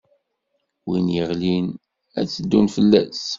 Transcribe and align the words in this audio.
Win 0.87 1.07
iɣlin, 1.19 1.67
ad 2.19 2.25
tt-ddun 2.27 2.67
fell-as. 2.75 3.23